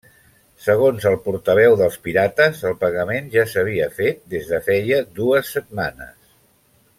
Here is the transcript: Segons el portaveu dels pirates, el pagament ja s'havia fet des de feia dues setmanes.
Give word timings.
Segons 0.67 1.03
el 1.09 1.17
portaveu 1.25 1.75
dels 1.81 1.97
pirates, 2.07 2.63
el 2.69 2.73
pagament 2.85 3.29
ja 3.37 3.45
s'havia 3.53 3.91
fet 4.01 4.25
des 4.35 4.49
de 4.55 4.63
feia 4.71 4.99
dues 5.21 5.53
setmanes. 5.59 6.19